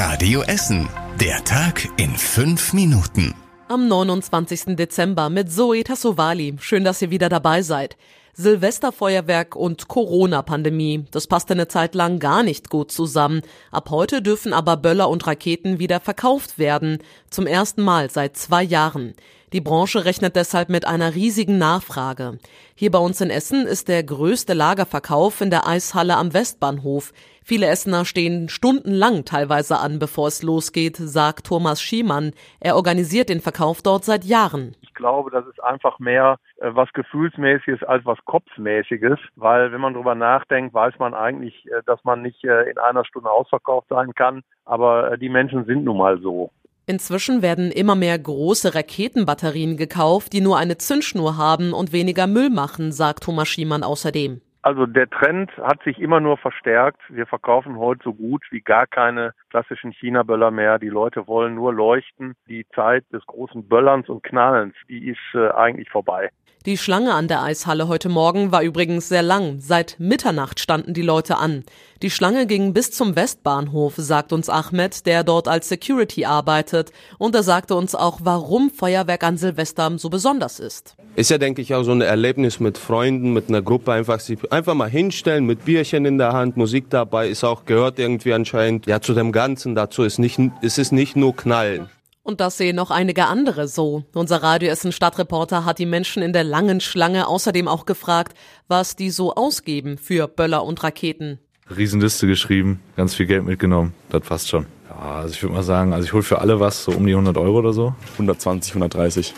[0.00, 0.88] Radio Essen.
[1.20, 3.34] Der Tag in fünf Minuten.
[3.66, 4.76] Am 29.
[4.76, 6.54] Dezember mit Zoe Tassovali.
[6.60, 7.96] Schön, dass ihr wieder dabei seid.
[8.34, 11.06] Silvesterfeuerwerk und Corona-Pandemie.
[11.10, 13.42] Das passte eine Zeit lang gar nicht gut zusammen.
[13.72, 16.98] Ab heute dürfen aber Böller und Raketen wieder verkauft werden.
[17.28, 19.14] Zum ersten Mal seit zwei Jahren.
[19.54, 22.38] Die Branche rechnet deshalb mit einer riesigen Nachfrage.
[22.74, 27.12] Hier bei uns in Essen ist der größte Lagerverkauf in der Eishalle am Westbahnhof.
[27.42, 32.32] Viele Essener stehen stundenlang teilweise an, bevor es losgeht, sagt Thomas Schiemann.
[32.60, 34.76] Er organisiert den Verkauf dort seit Jahren.
[34.82, 39.94] Ich glaube, das ist einfach mehr äh, was Gefühlsmäßiges als was Kopfmäßiges, weil wenn man
[39.94, 44.12] drüber nachdenkt, weiß man eigentlich, äh, dass man nicht äh, in einer Stunde ausverkauft sein
[44.14, 46.50] kann, aber die Menschen sind nun mal so.
[46.88, 52.48] Inzwischen werden immer mehr große Raketenbatterien gekauft, die nur eine Zündschnur haben und weniger Müll
[52.48, 54.40] machen, sagt Thomas Schiemann außerdem.
[54.62, 57.02] Also der Trend hat sich immer nur verstärkt.
[57.10, 60.78] Wir verkaufen heute so gut wie gar keine klassischen China-Böller mehr.
[60.78, 62.34] Die Leute wollen nur leuchten.
[62.48, 66.30] Die Zeit des großen Böllerns und Knallens, die ist äh, eigentlich vorbei.
[66.66, 69.60] Die Schlange an der Eishalle heute Morgen war übrigens sehr lang.
[69.60, 71.64] Seit Mitternacht standen die Leute an.
[72.00, 76.92] Die Schlange ging bis zum Westbahnhof, sagt uns Ahmed, der dort als Security arbeitet.
[77.18, 80.94] Und er sagte uns auch, warum Feuerwerk an Silvester so besonders ist.
[81.16, 84.38] Ist ja, denke ich, auch so ein Erlebnis mit Freunden, mit einer Gruppe, einfach sich
[84.52, 88.86] einfach mal hinstellen, mit Bierchen in der Hand, Musik dabei, ist auch, gehört irgendwie anscheinend,
[88.86, 91.88] ja, zu dem Ganzen dazu, ist nicht, es ist nicht nur Knallen.
[92.22, 94.04] Und das sehen noch einige andere so.
[94.14, 98.36] Unser Radio Essen Stadtreporter hat die Menschen in der langen Schlange außerdem auch gefragt,
[98.68, 101.40] was die so ausgeben für Böller und Raketen.
[101.76, 104.66] Riesenliste geschrieben, ganz viel Geld mitgenommen, das passt schon.
[104.88, 107.12] Ja, also ich würde mal sagen, also ich hole für alle was, so um die
[107.12, 107.94] 100 Euro oder so.
[108.14, 109.34] 120, 130.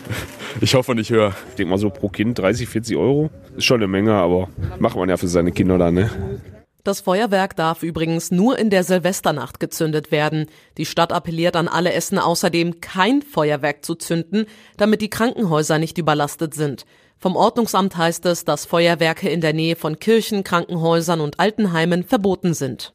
[0.61, 1.33] Ich hoffe nicht höher.
[1.49, 3.29] Ich denke mal so pro Kind 30, 40 Euro.
[3.55, 6.09] Ist schon eine Menge, aber macht man ja für seine Kinder dann, ne?
[6.83, 10.47] Das Feuerwerk darf übrigens nur in der Silvesternacht gezündet werden.
[10.77, 15.99] Die Stadt appelliert an alle Essen außerdem, kein Feuerwerk zu zünden, damit die Krankenhäuser nicht
[15.99, 16.85] überlastet sind.
[17.19, 22.55] Vom Ordnungsamt heißt es, dass Feuerwerke in der Nähe von Kirchen, Krankenhäusern und Altenheimen verboten
[22.55, 22.93] sind.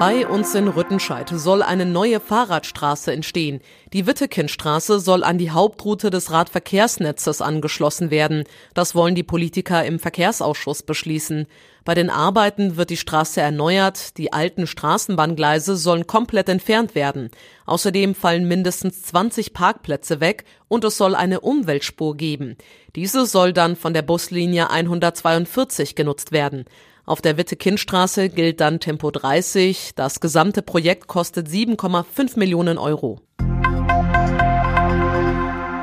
[0.00, 3.60] Bei uns in Rüttenscheid soll eine neue Fahrradstraße entstehen.
[3.92, 8.44] Die Wittekindstraße soll an die Hauptroute des Radverkehrsnetzes angeschlossen werden.
[8.72, 11.46] Das wollen die Politiker im Verkehrsausschuss beschließen.
[11.84, 17.30] Bei den Arbeiten wird die Straße erneuert, die alten Straßenbahngleise sollen komplett entfernt werden.
[17.66, 22.56] Außerdem fallen mindestens 20 Parkplätze weg und es soll eine Umweltspur geben.
[22.96, 26.64] Diese soll dann von der Buslinie 142 genutzt werden.
[27.10, 29.96] Auf der Witte-Kind-Straße gilt dann Tempo 30.
[29.96, 33.18] Das gesamte Projekt kostet 7,5 Millionen Euro.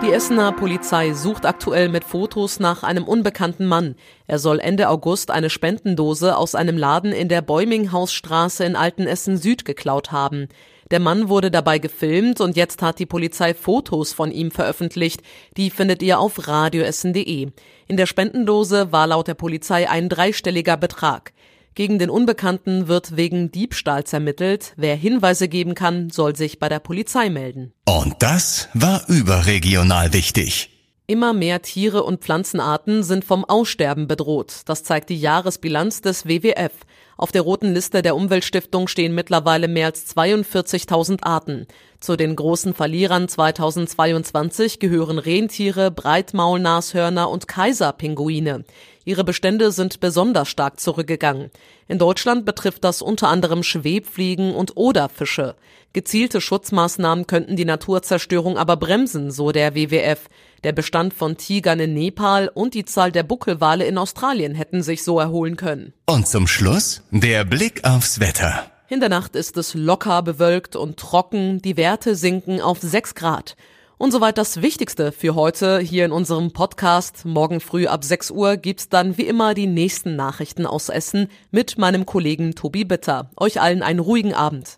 [0.02, 3.96] Die Essener Polizei sucht aktuell mit Fotos nach einem unbekannten Mann.
[4.26, 9.66] Er soll Ende August eine Spendendose aus einem Laden in der Bäuminghausstraße in Altenessen Süd
[9.66, 10.48] geklaut haben.
[10.92, 15.22] Der Mann wurde dabei gefilmt und jetzt hat die Polizei Fotos von ihm veröffentlicht.
[15.58, 17.50] Die findet ihr auf radioessen.de.
[17.88, 21.34] In der Spendendose war laut der Polizei ein dreistelliger Betrag.
[21.76, 24.74] Gegen den Unbekannten wird wegen Diebstahls ermittelt.
[24.78, 27.72] Wer Hinweise geben kann, soll sich bei der Polizei melden.
[27.86, 30.72] Und das war überregional wichtig.
[31.06, 34.62] Immer mehr Tiere und Pflanzenarten sind vom Aussterben bedroht.
[34.66, 36.72] Das zeigt die Jahresbilanz des WWF.
[37.18, 41.66] Auf der roten Liste der Umweltstiftung stehen mittlerweile mehr als 42.000 Arten.
[42.00, 48.66] Zu den großen Verlierern 2022 gehören Rentiere, Breitmaulnashörner und Kaiserpinguine.
[49.04, 51.50] Ihre Bestände sind besonders stark zurückgegangen.
[51.88, 55.56] In Deutschland betrifft das unter anderem Schwebfliegen und Oderfische.
[55.94, 60.30] Gezielte Schutzmaßnahmen könnten die Naturzerstörung aber bremsen, so der WWF.
[60.64, 65.04] Der Bestand von Tigern in Nepal und die Zahl der Buckelwale in Australien hätten sich
[65.04, 65.94] so erholen können.
[66.08, 68.72] Und zum Schluss der Blick aufs Wetter.
[68.90, 73.56] In der Nacht ist es locker bewölkt und trocken, die Werte sinken auf 6 Grad.
[73.98, 77.26] Und soweit das Wichtigste für heute hier in unserem Podcast.
[77.26, 81.78] Morgen früh ab 6 Uhr gibt's dann wie immer die nächsten Nachrichten aus Essen mit
[81.78, 83.32] meinem Kollegen Tobi Bitter.
[83.36, 84.78] Euch allen einen ruhigen Abend.